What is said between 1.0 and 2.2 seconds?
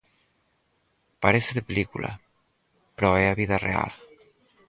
Parece de película